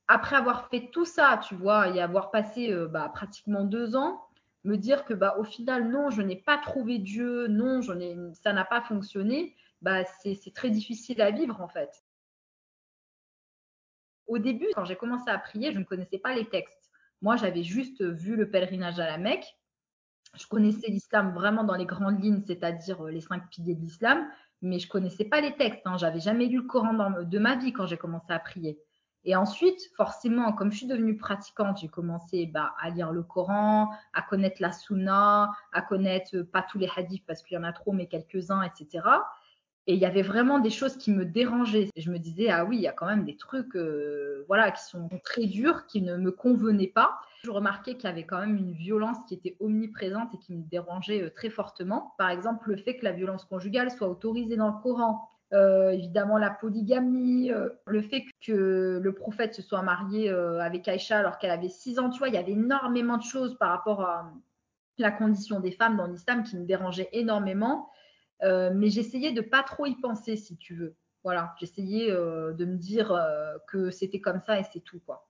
après 0.09 0.35
avoir 0.35 0.67
fait 0.67 0.89
tout 0.91 1.05
ça, 1.05 1.39
tu 1.47 1.55
vois, 1.55 1.89
et 1.89 2.01
avoir 2.01 2.29
passé 2.29 2.75
bah, 2.89 3.09
pratiquement 3.13 3.63
deux 3.63 3.95
ans, 3.95 4.21
me 4.65 4.75
dire 4.75 5.05
que, 5.05 5.13
bah, 5.13 5.37
au 5.39 5.45
final, 5.45 5.89
non, 5.89 6.09
je 6.09 6.21
n'ai 6.21 6.35
pas 6.35 6.57
trouvé 6.57 6.99
Dieu, 6.99 7.47
non, 7.47 7.81
ça 7.81 8.53
n'a 8.53 8.65
pas 8.65 8.81
fonctionné, 8.81 9.55
bah, 9.81 10.03
c'est 10.03 10.53
très 10.53 10.69
difficile 10.69 11.21
à 11.21 11.31
vivre, 11.31 11.61
en 11.61 11.69
fait. 11.69 12.05
Au 14.27 14.38
début, 14.38 14.68
quand 14.74 14.86
j'ai 14.86 14.95
commencé 14.95 15.30
à 15.30 15.38
prier, 15.38 15.72
je 15.72 15.80
ne 15.80 15.83
connaissais 15.83 16.18
pas 16.18 16.33
les 16.33 16.48
textes. 16.50 16.89
Moi, 17.22 17.36
j'avais 17.36 17.63
juste 17.63 18.04
vu 18.04 18.36
le 18.36 18.50
pèlerinage 18.50 19.00
à 19.00 19.06
la 19.06 19.18
Mecque. 19.18 19.45
Je 20.36 20.48
connaissais 20.48 20.88
l'islam 20.89 21.33
vraiment 21.33 21.63
dans 21.63 21.75
les 21.75 21.86
grandes 21.86 22.22
lignes, 22.22 22.44
c'est-à-dire 22.45 23.06
euh, 23.06 23.12
les 23.12 23.22
cinq 23.22 23.50
piliers 23.50 23.75
de 23.75 23.81
l'islam, 23.81 24.27
mais 24.62 24.80
je 24.80 24.89
connaissais 24.89 25.25
pas 25.25 25.39
les 25.39 25.56
textes. 25.56 25.81
Hein. 25.86 25.98
J'avais 25.98 26.19
jamais 26.19 26.48
lu 26.48 26.57
le 26.57 26.63
Coran 26.63 26.94
de 27.22 27.39
ma 27.39 27.56
vie 27.56 27.72
quand 27.72 27.86
j'ai 27.86 27.98
commencé 27.98 28.33
à 28.33 28.39
prier. 28.39 28.77
Et 29.24 29.36
ensuite, 29.36 29.81
forcément, 29.95 30.54
comme 30.54 30.71
je 30.71 30.78
suis 30.78 30.88
devenue 30.88 31.18
pratiquante, 31.18 31.80
j'ai 31.80 31.88
commencé 31.88 32.45
bah, 32.45 32.75
à 32.80 32.92
lire 32.92 33.12
le 33.12 33.24
Coran, 33.24 33.89
à 34.13 34.21
connaître 34.21 34.62
la 34.62 34.71
Sunna, 34.71 35.51
à 35.71 35.81
connaître 35.81 36.36
euh, 36.36 36.44
pas 36.44 36.62
tous 36.62 36.78
les 36.78 36.89
hadiths 36.95 37.25
parce 37.25 37.42
qu'il 37.42 37.56
y 37.56 37.57
en 37.57 37.63
a 37.63 37.74
trop, 37.74 37.92
mais 37.92 38.07
quelques-uns, 38.07 38.62
etc. 38.62 39.04
Et 39.87 39.93
il 39.93 39.99
y 39.99 40.05
avait 40.05 40.23
vraiment 40.23 40.57
des 40.59 40.71
choses 40.71 40.97
qui 40.97 41.11
me 41.11 41.25
dérangeaient. 41.25 41.89
je 41.95 42.09
me 42.09 42.17
disais, 42.17 42.49
ah 42.49 42.65
oui, 42.65 42.77
il 42.77 42.81
y 42.81 42.87
a 42.87 42.91
quand 42.91 43.05
même 43.05 43.23
des 43.23 43.37
trucs 43.37 43.75
euh, 43.75 44.43
voilà, 44.47 44.71
qui 44.71 44.83
sont 44.83 45.09
très 45.23 45.45
durs, 45.45 45.85
qui 45.85 46.01
ne 46.01 46.17
me 46.17 46.31
convenaient 46.31 46.87
pas. 46.87 47.19
Je 47.43 47.51
remarquais 47.51 47.93
qu'il 47.93 48.05
y 48.09 48.11
avait 48.11 48.23
quand 48.23 48.39
même 48.39 48.55
une 48.55 48.71
violence 48.71 49.17
qui 49.27 49.35
était 49.35 49.55
omniprésente 49.59 50.33
et 50.33 50.39
qui 50.39 50.55
me 50.55 50.63
dérangeait 50.63 51.21
euh, 51.21 51.29
très 51.29 51.51
fortement. 51.51 52.15
Par 52.17 52.29
exemple, 52.29 52.69
le 52.69 52.77
fait 52.77 52.97
que 52.97 53.03
la 53.03 53.11
violence 53.11 53.45
conjugale 53.45 53.91
soit 53.91 54.09
autorisée 54.09 54.55
dans 54.57 54.69
le 54.69 54.81
Coran. 54.81 55.29
Euh, 55.53 55.91
évidemment, 55.91 56.39
la 56.39 56.49
polygamie, 56.49 57.51
le 57.85 58.01
fait 58.01 58.23
que 58.41 58.99
le 59.01 59.13
prophète 59.13 59.53
se 59.53 59.61
soit 59.61 59.83
marié 59.83 60.29
avec 60.29 60.87
Aïcha 60.87 61.19
alors 61.19 61.37
qu'elle 61.37 61.51
avait 61.51 61.69
6 61.69 61.99
ans. 61.99 62.09
Tu 62.09 62.17
vois, 62.17 62.29
il 62.29 62.33
y 62.33 62.37
avait 62.37 62.53
énormément 62.53 63.17
de 63.17 63.23
choses 63.23 63.55
par 63.59 63.69
rapport 63.69 64.01
à 64.01 64.33
la 64.97 65.11
condition 65.11 65.59
des 65.59 65.71
femmes 65.71 65.97
dans 65.97 66.07
l'islam 66.07 66.43
qui 66.43 66.57
me 66.57 66.65
dérangeaient 66.65 67.09
énormément. 67.11 67.89
Euh, 68.43 68.71
mais 68.73 68.89
j'essayais 68.89 69.31
de 69.31 69.41
pas 69.41 69.63
trop 69.63 69.85
y 69.85 69.95
penser, 69.95 70.35
si 70.35 70.57
tu 70.57 70.75
veux. 70.75 70.95
Voilà, 71.23 71.55
j'essayais 71.59 72.11
euh, 72.11 72.53
de 72.53 72.65
me 72.65 72.77
dire 72.77 73.11
euh, 73.11 73.57
que 73.67 73.89
c'était 73.89 74.21
comme 74.21 74.41
ça 74.45 74.59
et 74.59 74.63
c'est 74.71 74.81
tout, 74.81 74.99
quoi. 75.05 75.27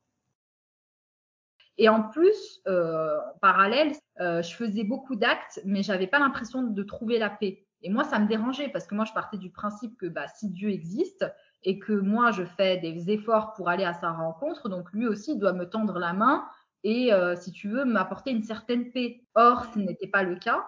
Et 1.78 1.90
en 1.90 2.04
plus, 2.04 2.62
en 2.66 3.38
parallèle, 3.42 3.92
je 4.18 4.56
faisais 4.56 4.86
beaucoup 4.86 5.18
d'actes, 5.18 5.60
mais 5.66 5.84
j'avais 5.84 6.08
pas 6.08 6.20
l'impression 6.20 6.64
de 6.64 6.84
trouver 6.84 7.20
la 7.20 7.30
paix. 7.30 7.68
Et 7.82 7.90
moi, 7.90 8.06
ça 8.06 8.18
me 8.18 8.30
dérangeait 8.30 8.70
parce 8.70 8.88
que 8.88 8.96
moi, 8.96 9.04
je 9.04 9.12
partais 9.12 9.38
du 9.38 9.50
principe 9.50 9.98
que 9.98 10.06
bah, 10.06 10.26
si 10.30 10.50
Dieu 10.50 10.70
existe 10.70 11.26
et 11.64 11.78
que 11.78 11.92
moi, 11.92 12.32
je 12.32 12.46
fais 12.46 12.78
des 12.78 13.12
efforts 13.12 13.54
pour 13.56 13.68
aller 13.68 13.84
à 13.84 13.94
sa 13.94 14.14
rencontre, 14.14 14.70
donc 14.70 14.90
lui 14.94 15.06
aussi 15.06 15.38
doit 15.38 15.52
me 15.52 15.70
tendre 15.70 16.00
la 16.00 16.14
main 16.14 16.46
et, 16.86 17.12
si 17.42 17.52
tu 17.52 17.68
veux, 17.68 17.84
m'apporter 17.84 18.32
une 18.32 18.44
certaine 18.44 18.94
paix. 18.94 19.26
Or, 19.34 19.66
ce 19.74 19.80
n'était 19.80 20.08
pas 20.08 20.24
le 20.24 20.38
cas 20.38 20.66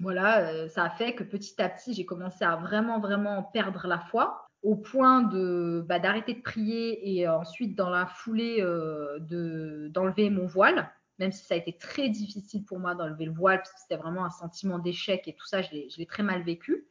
voilà, 0.00 0.48
euh, 0.48 0.68
ça 0.68 0.84
a 0.84 0.90
fait 0.90 1.14
que 1.14 1.22
petit 1.22 1.60
à 1.62 1.68
petit, 1.68 1.94
j'ai 1.94 2.04
commencé 2.04 2.44
à 2.44 2.56
vraiment, 2.56 2.98
vraiment 3.00 3.42
perdre 3.42 3.86
la 3.86 3.98
foi 3.98 4.48
au 4.62 4.76
point 4.76 5.22
de 5.22 5.84
bah, 5.86 5.98
d'arrêter 5.98 6.34
de 6.34 6.40
prier 6.40 7.16
et 7.16 7.28
ensuite 7.28 7.76
dans 7.76 7.90
la 7.90 8.06
foulée 8.06 8.60
euh, 8.60 9.18
de 9.20 9.88
d'enlever 9.92 10.30
mon 10.30 10.46
voile, 10.46 10.90
même 11.18 11.32
si 11.32 11.44
ça 11.44 11.54
a 11.54 11.58
été 11.58 11.76
très 11.76 12.08
difficile 12.08 12.64
pour 12.64 12.80
moi 12.80 12.94
d'enlever 12.94 13.26
le 13.26 13.32
voile 13.32 13.58
parce 13.58 13.72
que 13.72 13.80
c'était 13.80 14.00
vraiment 14.00 14.24
un 14.24 14.30
sentiment 14.30 14.78
d'échec 14.78 15.28
et 15.28 15.34
tout 15.34 15.46
ça, 15.46 15.62
je 15.62 15.70
l'ai 15.72 16.06
très 16.06 16.22
mal 16.22 16.42
vécu. 16.42 16.88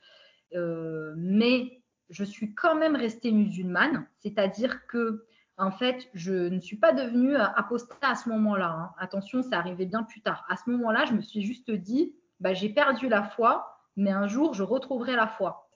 Euh, 0.56 1.14
mais 1.18 1.82
je 2.10 2.24
suis 2.24 2.54
quand 2.54 2.76
même 2.76 2.96
restée 2.96 3.32
musulmane, 3.32 4.06
c'est-à-dire 4.20 4.86
que 4.88 5.26
en 5.58 5.72
fait, 5.72 6.10
je 6.14 6.34
ne 6.34 6.60
suis 6.60 6.78
pas 6.78 6.94
devenue 6.94 7.36
apostate 7.36 7.98
à 8.02 8.16
ce 8.16 8.30
moment-là. 8.30 8.70
Hein. 8.72 8.92
Attention, 8.98 9.44
ça 9.44 9.58
arrivait 9.58 9.86
bien 9.86 10.04
plus 10.04 10.22
tard. 10.22 10.46
À 10.50 10.58
ce 10.58 10.70
moment-là, 10.72 11.06
je 11.06 11.14
me 11.14 11.22
suis 11.22 11.44
juste 11.44 11.70
dit, 11.70 12.16
bah, 12.44 12.54
j'ai 12.54 12.68
perdu 12.68 13.08
la 13.08 13.24
foi, 13.24 13.80
mais 13.96 14.12
un 14.12 14.28
jour, 14.28 14.54
je 14.54 14.64
retrouverai 14.64 15.16
la 15.16 15.28
foi. 15.28 15.70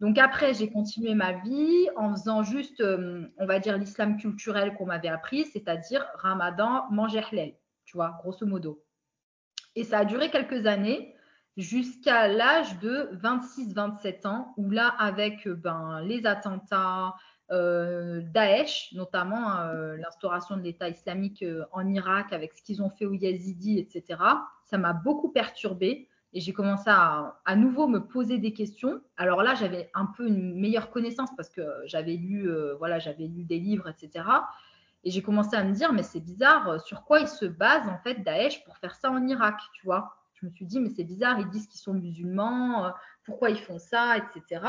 Donc 0.00 0.16
après, 0.16 0.54
j'ai 0.54 0.70
continué 0.70 1.14
ma 1.14 1.32
vie 1.32 1.88
en 1.96 2.14
faisant 2.14 2.42
juste, 2.42 2.80
euh, 2.80 3.28
on 3.36 3.44
va 3.44 3.58
dire, 3.58 3.76
l'islam 3.76 4.16
culturel 4.16 4.74
qu'on 4.74 4.86
m'avait 4.86 5.08
appris, 5.08 5.44
c'est-à-dire 5.44 6.06
Ramadan, 6.14 6.86
manger 6.90 7.22
halal, 7.30 7.52
tu 7.84 7.98
vois, 7.98 8.16
grosso 8.22 8.46
modo. 8.46 8.82
Et 9.74 9.84
ça 9.84 9.98
a 9.98 10.04
duré 10.06 10.30
quelques 10.30 10.64
années 10.64 11.14
jusqu'à 11.58 12.28
l'âge 12.28 12.78
de 12.78 13.10
26-27 13.20 14.26
ans, 14.26 14.54
où 14.56 14.70
là, 14.70 14.88
avec 14.98 15.46
ben, 15.46 16.00
les 16.00 16.24
attentats, 16.24 17.08
euh, 17.08 17.10
Daesh, 17.50 18.92
notamment 18.92 19.56
euh, 19.56 19.96
l'instauration 19.96 20.56
de 20.56 20.62
l'État 20.62 20.88
islamique 20.88 21.42
euh, 21.42 21.64
en 21.72 21.86
Irak 21.88 22.32
avec 22.32 22.52
ce 22.52 22.62
qu'ils 22.62 22.82
ont 22.82 22.90
fait 22.90 23.06
aux 23.06 23.14
Yazidis, 23.14 23.78
etc. 23.78 24.20
Ça 24.64 24.76
m'a 24.76 24.92
beaucoup 24.92 25.30
perturbée 25.30 26.08
et 26.34 26.40
j'ai 26.40 26.52
commencé 26.52 26.84
à 26.88 27.40
à 27.46 27.56
nouveau 27.56 27.88
me 27.88 28.00
poser 28.00 28.38
des 28.38 28.52
questions. 28.52 29.00
Alors 29.16 29.42
là, 29.42 29.54
j'avais 29.54 29.90
un 29.94 30.06
peu 30.06 30.26
une 30.26 30.60
meilleure 30.60 30.90
connaissance 30.90 31.30
parce 31.36 31.48
que 31.48 31.62
j'avais 31.86 32.16
lu, 32.16 32.50
voilà, 32.76 32.98
j'avais 32.98 33.26
lu 33.26 33.44
des 33.44 33.58
livres, 33.58 33.88
etc. 33.88 34.26
Et 35.04 35.10
j'ai 35.10 35.22
commencé 35.22 35.56
à 35.56 35.64
me 35.64 35.72
dire, 35.72 35.94
mais 35.94 36.02
c'est 36.02 36.20
bizarre, 36.20 36.82
sur 36.82 37.04
quoi 37.04 37.20
ils 37.20 37.28
se 37.28 37.46
basent 37.46 37.88
en 37.88 37.96
fait 37.98 38.16
Daesh 38.16 38.62
pour 38.64 38.76
faire 38.76 38.94
ça 38.94 39.10
en 39.10 39.26
Irak, 39.26 39.58
tu 39.72 39.86
vois 39.86 40.18
Je 40.34 40.44
me 40.44 40.50
suis 40.50 40.66
dit, 40.66 40.80
mais 40.80 40.90
c'est 40.90 41.04
bizarre, 41.04 41.40
ils 41.40 41.48
disent 41.48 41.66
qu'ils 41.66 41.80
sont 41.80 41.94
musulmans, 41.94 42.92
pourquoi 43.24 43.48
ils 43.48 43.60
font 43.60 43.78
ça, 43.78 44.18
etc. 44.18 44.60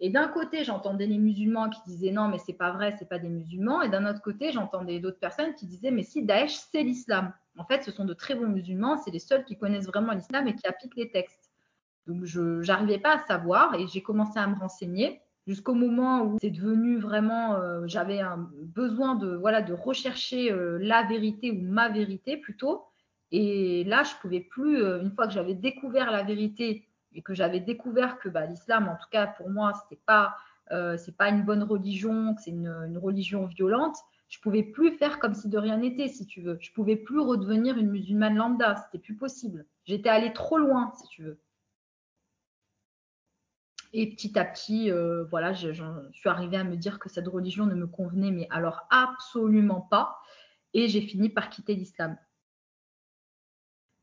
Et 0.00 0.10
d'un 0.10 0.28
côté, 0.28 0.64
j'entendais 0.64 1.06
les 1.06 1.18
musulmans 1.18 1.70
qui 1.70 1.80
disaient 1.86 2.10
non, 2.10 2.28
mais 2.28 2.38
c'est 2.38 2.52
pas 2.52 2.72
vrai, 2.72 2.94
c'est 2.98 3.08
pas 3.08 3.18
des 3.18 3.28
musulmans. 3.28 3.82
Et 3.82 3.88
d'un 3.88 4.06
autre 4.06 4.22
côté, 4.22 4.52
j'entendais 4.52 4.98
d'autres 4.98 5.20
personnes 5.20 5.54
qui 5.54 5.66
disaient 5.66 5.90
mais 5.90 6.02
si 6.02 6.24
Daesh, 6.24 6.56
c'est 6.72 6.82
l'islam. 6.82 7.32
En 7.56 7.64
fait, 7.64 7.84
ce 7.84 7.92
sont 7.92 8.04
de 8.04 8.14
très 8.14 8.34
bons 8.34 8.48
musulmans, 8.48 8.98
c'est 8.98 9.12
les 9.12 9.20
seuls 9.20 9.44
qui 9.44 9.56
connaissent 9.56 9.86
vraiment 9.86 10.12
l'islam 10.12 10.48
et 10.48 10.56
qui 10.56 10.66
appliquent 10.66 10.96
les 10.96 11.10
textes. 11.10 11.52
Donc, 12.06 12.24
je 12.24 12.66
n'arrivais 12.66 12.98
pas 12.98 13.16
à 13.16 13.26
savoir 13.26 13.74
et 13.74 13.86
j'ai 13.86 14.02
commencé 14.02 14.38
à 14.38 14.46
me 14.46 14.56
renseigner 14.58 15.20
jusqu'au 15.46 15.74
moment 15.74 16.22
où 16.22 16.38
c'est 16.40 16.50
devenu 16.50 16.98
vraiment, 16.98 17.56
euh, 17.56 17.82
j'avais 17.86 18.20
un 18.20 18.48
besoin 18.62 19.14
de 19.14 19.34
voilà 19.36 19.62
de 19.62 19.72
rechercher 19.72 20.50
euh, 20.50 20.78
la 20.80 21.02
vérité 21.04 21.50
ou 21.50 21.60
ma 21.60 21.88
vérité 21.88 22.36
plutôt. 22.36 22.84
Et 23.30 23.84
là, 23.84 24.02
je 24.04 24.14
pouvais 24.20 24.40
plus, 24.40 24.82
euh, 24.82 25.02
une 25.02 25.10
fois 25.10 25.26
que 25.26 25.32
j'avais 25.32 25.54
découvert 25.54 26.10
la 26.10 26.22
vérité 26.22 26.86
et 27.14 27.22
que 27.22 27.34
j'avais 27.34 27.60
découvert 27.60 28.18
que 28.18 28.28
bah, 28.28 28.46
l'islam, 28.46 28.88
en 28.88 28.96
tout 28.96 29.08
cas 29.10 29.26
pour 29.26 29.50
moi, 29.50 29.72
c'était 29.82 30.00
pas 30.04 30.36
c'est 30.96 31.16
pas 31.16 31.28
une 31.28 31.42
bonne 31.42 31.62
religion, 31.62 32.34
que 32.34 32.40
c'est 32.40 32.50
une, 32.50 32.68
une, 32.68 32.96
religion 32.96 33.44
violente. 33.44 33.96
Je 34.28 34.40
pouvais 34.40 34.62
plus 34.62 34.92
faire 34.92 35.18
comme 35.18 35.34
si 35.34 35.50
de 35.50 35.58
rien 35.58 35.76
n'était, 35.76 36.08
si 36.08 36.26
tu 36.26 36.40
veux. 36.40 36.56
Je 36.58 36.72
pouvais 36.72 36.96
plus 36.96 37.20
redevenir 37.20 37.76
une 37.76 37.90
musulmane 37.90 38.34
lambda, 38.34 38.74
c'était 38.76 38.98
plus 38.98 39.14
possible. 39.14 39.66
J'étais 39.84 40.08
allée 40.08 40.32
trop 40.32 40.56
loin, 40.56 40.90
si 40.98 41.06
tu 41.08 41.22
veux. 41.22 41.38
Et 43.96 44.10
petit 44.10 44.36
à 44.36 44.44
petit, 44.44 44.90
euh, 44.90 45.22
voilà, 45.30 45.52
je, 45.52 45.70
suis 46.12 46.28
arrivée 46.28 46.56
à 46.56 46.64
me 46.64 46.76
dire 46.76 46.98
que 46.98 47.08
cette 47.08 47.28
religion 47.28 47.64
ne 47.64 47.76
me 47.76 47.86
convenait, 47.86 48.32
mais 48.32 48.48
alors 48.50 48.88
absolument 48.90 49.82
pas. 49.82 50.18
Et 50.72 50.88
j'ai 50.88 51.00
fini 51.00 51.28
par 51.28 51.48
quitter 51.48 51.76
l'islam. 51.76 52.18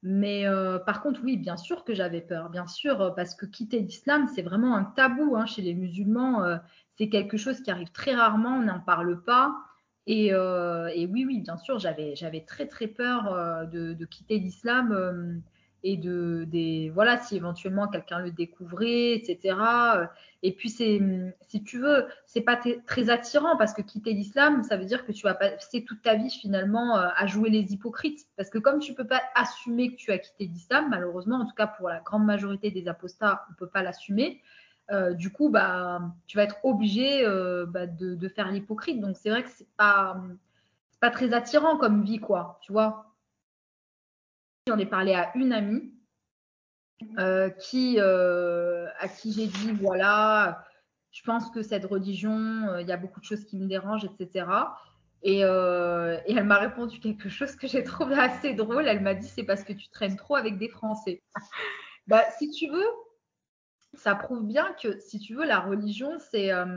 Mais 0.03 0.47
euh, 0.47 0.79
par 0.79 1.01
contre, 1.01 1.21
oui, 1.23 1.37
bien 1.37 1.57
sûr 1.57 1.83
que 1.83 1.93
j'avais 1.93 2.21
peur, 2.21 2.49
bien 2.49 2.65
sûr, 2.67 3.01
euh, 3.01 3.09
parce 3.11 3.35
que 3.35 3.45
quitter 3.45 3.79
l'islam, 3.79 4.27
c'est 4.33 4.41
vraiment 4.41 4.75
un 4.75 4.83
tabou 4.83 5.35
hein, 5.35 5.45
chez 5.45 5.61
les 5.61 5.75
musulmans. 5.75 6.43
c'est 6.97 7.09
quelque 7.09 7.37
chose 7.37 7.61
qui 7.61 7.71
arrive 7.71 7.91
très 7.91 8.15
rarement, 8.15 8.57
on 8.57 8.63
n'en 8.63 8.79
parle 8.79 9.23
pas. 9.23 9.55
Et, 10.07 10.33
oui, 10.35 11.25
oui, 11.25 11.39
bien 11.41 11.57
sûr, 11.57 11.79
j'avais, 11.79 12.15
très 12.47 12.67
très 12.67 12.87
peur 12.87 13.67
de, 13.71 14.05
quitter 14.05 14.39
l'islam 14.39 15.43
et 15.83 15.97
de 15.97 16.47
voilà 16.91 17.17
si 17.17 17.35
éventuellement 17.35 17.87
quelqu'un 17.87 18.19
le 18.19 18.31
découvrait 18.31 19.13
etc 19.13 19.55
et 20.43 20.53
puis 20.53 20.69
c'est 20.69 21.01
si 21.47 21.63
tu 21.63 21.79
veux 21.79 22.07
c'est 22.25 22.41
pas 22.41 22.59
très 22.85 23.09
attirant 23.09 23.57
parce 23.57 23.73
que 23.73 23.81
quitter 23.81 24.13
l'islam 24.13 24.63
ça 24.63 24.77
veut 24.77 24.85
dire 24.85 25.05
que 25.05 25.11
tu 25.11 25.23
vas 25.23 25.33
passer 25.33 25.83
toute 25.83 26.01
ta 26.01 26.15
vie 26.15 26.29
finalement 26.29 26.97
euh, 26.97 27.07
à 27.15 27.27
jouer 27.27 27.49
les 27.49 27.73
hypocrites. 27.73 28.27
Parce 28.37 28.49
que 28.49 28.57
comme 28.57 28.79
tu 28.79 28.93
peux 28.93 29.07
pas 29.07 29.21
assumer 29.35 29.91
que 29.91 29.97
tu 29.97 30.11
as 30.11 30.17
quitté 30.17 30.45
l'islam 30.45 30.87
malheureusement 30.89 31.37
en 31.37 31.45
tout 31.45 31.55
cas 31.55 31.67
pour 31.67 31.89
la 31.89 31.99
grande 31.99 32.25
majorité 32.25 32.71
des 32.71 32.87
apostats 32.87 33.45
on 33.51 33.53
peut 33.55 33.67
pas 33.67 33.83
l'assumer. 33.83 34.41
Euh, 34.91 35.13
du 35.13 35.31
coup 35.31 35.49
bah 35.49 36.01
tu 36.27 36.37
vas 36.37 36.43
être 36.43 36.57
obligé 36.63 37.25
euh, 37.25 37.65
bah, 37.65 37.87
de, 37.87 38.27
faire 38.29 38.51
l'hypocrite. 38.51 38.99
Donc 38.99 39.15
c'est 39.17 39.29
vrai 39.29 39.43
que 39.43 39.49
c'est 39.49 39.69
pas 39.77 40.21
pas 40.99 41.09
très 41.09 41.33
attirant 41.33 41.77
comme 41.77 42.03
vie 42.03 42.19
quoi 42.19 42.59
tu 42.61 42.71
vois 42.71 43.10
J'en 44.67 44.77
ai 44.77 44.85
parlé 44.85 45.15
à 45.15 45.31
une 45.35 45.53
amie 45.53 45.91
euh, 47.17 47.49
qui, 47.49 47.95
euh, 47.97 48.85
à 48.99 49.07
qui 49.07 49.33
j'ai 49.33 49.47
dit 49.47 49.71
voilà, 49.71 50.63
je 51.11 51.23
pense 51.23 51.49
que 51.49 51.63
cette 51.63 51.85
religion, 51.85 52.67
euh, 52.69 52.81
il 52.81 52.87
y 52.87 52.91
a 52.91 52.97
beaucoup 52.97 53.19
de 53.19 53.25
choses 53.25 53.43
qui 53.43 53.57
me 53.57 53.67
dérangent, 53.67 54.05
etc. 54.05 54.45
Et, 55.23 55.39
elle 55.39 56.43
m'a 56.43 56.59
répondu 56.59 56.99
quelque 56.99 57.27
chose 57.27 57.55
que 57.55 57.67
j'ai 57.67 57.83
trouvé 57.83 58.15
assez 58.19 58.53
drôle. 58.53 58.87
Elle 58.87 59.01
m'a 59.01 59.15
dit 59.15 59.27
c'est 59.27 59.43
parce 59.43 59.63
que 59.63 59.73
tu 59.73 59.89
traînes 59.89 60.15
trop 60.15 60.35
avec 60.35 60.59
des 60.59 60.69
Français. 60.69 61.23
bah, 62.05 62.23
si 62.37 62.51
tu 62.51 62.67
veux, 62.67 62.87
ça 63.95 64.13
prouve 64.13 64.45
bien 64.45 64.75
que 64.79 64.99
si 64.99 65.17
tu 65.19 65.33
veux, 65.33 65.45
la 65.45 65.59
religion, 65.59 66.19
c'est 66.31 66.53
on, 66.53 66.75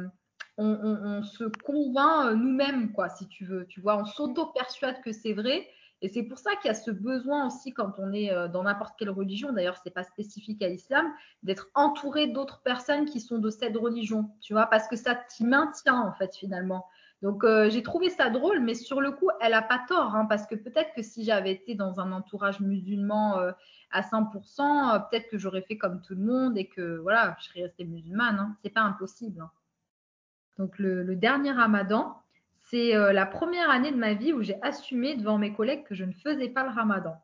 on, 0.56 1.22
se 1.22 1.44
convainc 1.44 2.34
nous-mêmes, 2.34 2.92
quoi, 2.92 3.10
si 3.10 3.28
tu 3.28 3.44
veux. 3.44 3.66
Tu 3.66 3.82
vois, 3.82 3.98
on 3.98 4.06
s'auto-persuade 4.06 5.02
que 5.02 5.12
c'est 5.12 5.34
vrai 5.34 5.68
et 6.04 6.08
c'est 6.10 6.22
pour 6.22 6.38
ça 6.38 6.50
qu'il 6.56 6.68
y 6.68 6.70
a 6.70 6.74
ce 6.74 6.90
besoin 6.90 7.46
aussi 7.46 7.72
quand 7.72 7.98
on 7.98 8.12
est 8.12 8.30
euh, 8.30 8.46
dans 8.46 8.64
n'importe 8.64 8.94
quelle 8.98 9.08
religion, 9.08 9.54
d'ailleurs 9.54 9.78
c'est 9.82 9.94
pas 9.94 10.04
spécifique 10.04 10.62
à 10.62 10.68
l'islam, 10.68 11.10
d'être 11.42 11.70
entouré 11.74 12.26
d'autres 12.26 12.60
personnes 12.60 13.06
qui 13.06 13.20
sont 13.20 13.38
de 13.38 13.48
cette 13.48 13.74
religion, 13.74 14.30
tu 14.42 14.52
vois, 14.52 14.66
parce 14.66 14.86
que 14.86 14.96
ça 14.96 15.14
t'y 15.14 15.44
maintient 15.44 15.98
en 15.98 16.12
fait 16.12 16.36
finalement. 16.36 16.84
Donc 17.22 17.42
euh, 17.42 17.70
j'ai 17.70 17.82
trouvé 17.82 18.10
ça 18.10 18.28
drôle, 18.28 18.60
mais 18.60 18.74
sur 18.74 19.00
le 19.00 19.12
coup, 19.12 19.30
elle 19.40 19.54
a 19.54 19.62
pas 19.62 19.82
tort, 19.88 20.14
hein, 20.14 20.26
parce 20.26 20.46
que 20.46 20.54
peut-être 20.54 20.92
que 20.94 21.00
si 21.00 21.24
j'avais 21.24 21.52
été 21.52 21.74
dans 21.74 21.98
un 22.00 22.12
entourage 22.12 22.60
musulman 22.60 23.38
euh, 23.38 23.52
à 23.90 24.02
100%, 24.02 25.08
peut-être 25.08 25.30
que 25.30 25.38
j'aurais 25.38 25.62
fait 25.62 25.78
comme 25.78 26.02
tout 26.02 26.14
le 26.14 26.22
monde 26.22 26.58
et 26.58 26.68
que 26.68 26.98
voilà, 26.98 27.34
je 27.40 27.46
serais 27.46 27.62
restée 27.62 27.86
musulmane. 27.86 28.38
Hein. 28.38 28.56
C'est 28.62 28.74
pas 28.74 28.82
impossible. 28.82 29.40
Hein. 29.40 29.50
Donc 30.58 30.78
le, 30.78 31.02
le 31.02 31.16
dernier 31.16 31.52
Ramadan, 31.52 32.20
c'est 32.70 32.96
euh, 32.96 33.12
la 33.12 33.26
première 33.26 33.70
année 33.70 33.92
de 33.92 33.96
ma 33.96 34.14
vie 34.14 34.32
où 34.32 34.42
j'ai 34.42 34.56
assumé 34.62 35.16
devant 35.16 35.38
mes 35.38 35.52
collègues 35.52 35.84
que 35.84 35.94
je 35.94 36.04
ne 36.04 36.12
faisais 36.12 36.48
pas 36.48 36.64
le 36.64 36.70
ramadan. 36.70 37.14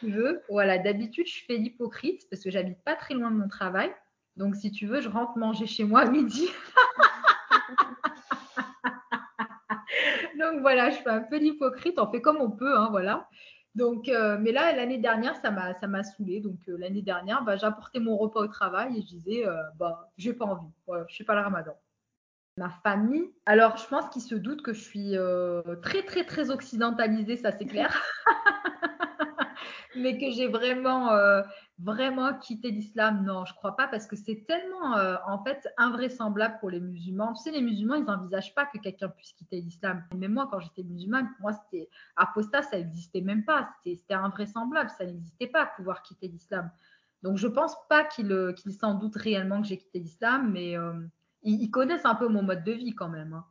Tu 0.00 0.10
veux, 0.10 0.42
voilà, 0.48 0.78
d'habitude, 0.78 1.26
je 1.26 1.44
fais 1.46 1.56
l'hypocrite 1.56 2.28
parce 2.30 2.42
que 2.42 2.50
j'habite 2.50 2.82
pas 2.84 2.94
très 2.94 3.14
loin 3.14 3.30
de 3.30 3.36
mon 3.36 3.48
travail. 3.48 3.90
Donc, 4.36 4.56
si 4.56 4.70
tu 4.70 4.86
veux, 4.86 5.00
je 5.00 5.08
rentre 5.08 5.38
manger 5.38 5.66
chez 5.66 5.84
moi 5.84 6.00
à 6.00 6.10
midi. 6.10 6.48
Donc, 10.38 10.60
voilà, 10.60 10.90
je 10.90 10.96
fais 10.96 11.10
un 11.10 11.20
peu 11.20 11.38
l'hypocrite. 11.38 11.98
On 11.98 12.10
fait 12.10 12.20
comme 12.20 12.38
on 12.38 12.50
peut, 12.50 12.76
hein, 12.76 12.88
voilà. 12.90 13.28
Donc, 13.74 14.08
euh, 14.08 14.36
mais 14.40 14.52
là, 14.52 14.74
l'année 14.74 14.98
dernière, 14.98 15.36
ça 15.36 15.50
m'a, 15.50 15.74
ça 15.74 15.86
m'a 15.86 16.02
saoulé. 16.02 16.40
Donc, 16.40 16.58
euh, 16.68 16.76
l'année 16.78 17.02
dernière, 17.02 17.44
bah, 17.44 17.56
j'apportais 17.56 18.00
mon 18.00 18.16
repas 18.16 18.40
au 18.40 18.48
travail 18.48 18.98
et 18.98 19.02
je 19.02 19.06
disais, 19.06 19.44
bah, 19.78 20.10
j'ai 20.16 20.34
pas 20.34 20.46
envie. 20.46 20.68
Voilà, 20.86 21.04
je 21.08 21.16
fais 21.16 21.24
pas 21.24 21.34
le 21.34 21.42
ramadan 21.42 21.74
ma 22.56 22.70
famille. 22.82 23.30
Alors, 23.46 23.76
je 23.76 23.86
pense 23.86 24.08
qu'ils 24.10 24.22
se 24.22 24.34
doutent 24.34 24.62
que 24.62 24.72
je 24.72 24.80
suis 24.80 25.16
euh, 25.16 25.62
très, 25.82 26.02
très, 26.02 26.24
très 26.24 26.50
occidentalisée, 26.50 27.36
ça 27.36 27.52
c'est 27.52 27.66
clair. 27.66 28.02
Mais 29.96 30.18
que 30.18 30.30
j'ai 30.30 30.48
vraiment, 30.48 31.12
euh, 31.12 31.42
vraiment 31.78 32.32
quitté 32.38 32.70
l'islam, 32.70 33.24
non, 33.24 33.44
je 33.44 33.52
crois 33.54 33.76
pas, 33.76 33.88
parce 33.88 34.06
que 34.06 34.16
c'est 34.16 34.44
tellement, 34.48 34.96
euh, 34.96 35.16
en 35.26 35.42
fait, 35.44 35.68
invraisemblable 35.76 36.56
pour 36.60 36.70
les 36.70 36.80
musulmans. 36.80 37.34
Tu 37.34 37.42
sais, 37.42 37.50
les 37.50 37.60
musulmans, 37.60 37.96
ils 37.96 38.04
n'envisagent 38.04 38.54
pas 38.54 38.64
que 38.64 38.78
quelqu'un 38.78 39.08
puisse 39.08 39.32
quitter 39.34 39.60
l'islam. 39.60 40.02
Mais 40.16 40.28
moi, 40.28 40.48
quand 40.50 40.60
j'étais 40.60 40.82
musulmane, 40.82 41.28
pour 41.32 41.42
moi, 41.42 41.52
c'était 41.52 41.90
apostat, 42.16 42.62
ça 42.62 42.78
n'existait 42.78 43.20
même 43.20 43.44
pas. 43.44 43.68
C'était 43.84 44.14
invraisemblable, 44.14 44.90
ça 44.96 45.04
n'existait 45.04 45.48
pas, 45.48 45.66
pouvoir 45.76 46.02
quitter 46.02 46.28
l'islam. 46.28 46.70
Donc, 47.22 47.36
je 47.36 47.46
pense 47.46 47.76
pas 47.88 48.04
qu'ils 48.04 48.54
s'en 48.80 48.94
doutent 48.94 49.16
réellement 49.16 49.60
que 49.60 49.68
j'ai 49.68 49.78
quitté 49.78 50.00
l'islam, 50.00 50.50
mais 50.52 50.76
ils, 51.42 51.70
connaissent 51.70 52.04
un 52.04 52.14
peu 52.14 52.28
mon 52.28 52.42
mode 52.42 52.64
de 52.64 52.72
vie 52.72 52.94
quand 52.94 53.08
même. 53.08 53.32
Hein. 53.32 53.44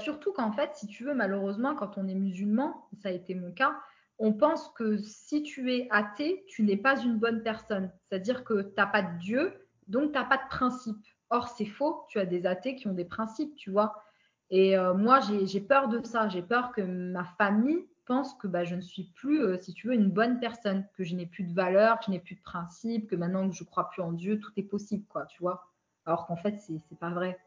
Surtout 0.00 0.32
qu'en 0.32 0.52
fait, 0.52 0.70
si 0.74 0.86
tu 0.86 1.04
veux, 1.04 1.14
malheureusement, 1.14 1.74
quand 1.74 1.96
on 1.96 2.08
est 2.08 2.14
musulman, 2.14 2.88
ça 3.02 3.08
a 3.08 3.12
été 3.12 3.34
mon 3.34 3.52
cas, 3.52 3.76
on 4.18 4.32
pense 4.32 4.68
que 4.70 4.98
si 4.98 5.42
tu 5.42 5.72
es 5.72 5.88
athée, 5.90 6.44
tu 6.48 6.62
n'es 6.62 6.76
pas 6.76 7.00
une 7.00 7.18
bonne 7.18 7.42
personne. 7.42 7.90
C'est-à-dire 8.00 8.44
que 8.44 8.62
tu 8.62 8.74
n'as 8.76 8.86
pas 8.86 9.02
de 9.02 9.18
Dieu, 9.18 9.54
donc 9.86 10.12
tu 10.12 10.18
n'as 10.18 10.24
pas 10.24 10.36
de 10.36 10.48
principe. 10.48 10.98
Or, 11.30 11.48
c'est 11.48 11.66
faux, 11.66 12.04
tu 12.08 12.18
as 12.18 12.26
des 12.26 12.46
athées 12.46 12.74
qui 12.74 12.88
ont 12.88 12.94
des 12.94 13.04
principes, 13.04 13.54
tu 13.54 13.70
vois. 13.70 14.02
Et 14.50 14.76
euh, 14.76 14.94
moi, 14.94 15.20
j'ai 15.20 15.60
peur 15.60 15.88
de 15.88 16.04
ça. 16.04 16.28
J'ai 16.28 16.42
peur 16.42 16.72
que 16.72 16.80
ma 16.80 17.24
famille 17.24 17.86
pense 18.08 18.34
que 18.34 18.48
bah, 18.48 18.64
je 18.64 18.74
ne 18.74 18.80
suis 18.80 19.04
plus, 19.14 19.42
euh, 19.42 19.58
si 19.58 19.74
tu 19.74 19.86
veux, 19.86 19.94
une 19.94 20.10
bonne 20.10 20.40
personne, 20.40 20.86
que 20.94 21.04
je 21.04 21.14
n'ai 21.14 21.26
plus 21.26 21.44
de 21.44 21.52
valeur, 21.52 21.98
que 21.98 22.06
je 22.06 22.10
n'ai 22.10 22.18
plus 22.18 22.36
de 22.36 22.42
principe, 22.42 23.06
que 23.06 23.14
maintenant 23.14 23.48
que 23.48 23.54
je 23.54 23.64
crois 23.64 23.90
plus 23.90 24.00
en 24.00 24.12
Dieu, 24.12 24.40
tout 24.40 24.50
est 24.56 24.62
possible, 24.62 25.04
quoi, 25.08 25.26
tu 25.26 25.40
vois 25.40 25.67
alors 26.08 26.26
qu'en 26.26 26.36
fait, 26.36 26.58
c'est 26.58 26.98
pas 26.98 27.10
vrai. 27.10 27.38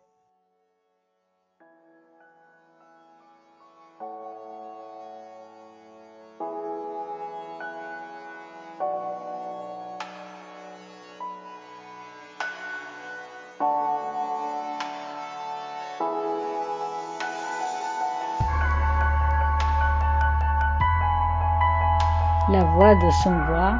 La 22.49 22.63
voix 22.65 22.93
de 22.93 23.11
son 23.23 23.35
voix, 23.45 23.79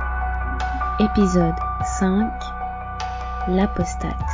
épisode 0.99 1.53
5, 1.83 2.31
l'apostate. 3.47 4.30